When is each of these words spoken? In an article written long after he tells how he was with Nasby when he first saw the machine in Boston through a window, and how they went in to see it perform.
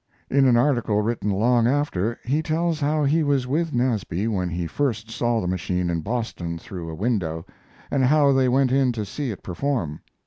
In 0.31 0.47
an 0.47 0.57
article 0.57 1.03
written 1.03 1.29
long 1.29 1.67
after 1.67 2.17
he 2.23 2.41
tells 2.41 2.79
how 2.79 3.03
he 3.03 3.21
was 3.21 3.45
with 3.45 3.71
Nasby 3.71 4.27
when 4.27 4.49
he 4.49 4.65
first 4.65 5.11
saw 5.11 5.39
the 5.39 5.47
machine 5.47 5.91
in 5.91 6.01
Boston 6.01 6.57
through 6.57 6.89
a 6.89 6.95
window, 6.95 7.45
and 7.91 8.05
how 8.05 8.33
they 8.33 8.49
went 8.49 8.71
in 8.71 8.91
to 8.93 9.05
see 9.05 9.29
it 9.29 9.43
perform. 9.43 10.01